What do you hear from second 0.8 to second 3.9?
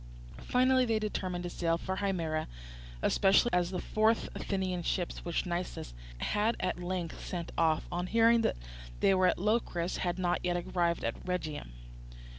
they determined to sail for Himera, especially as the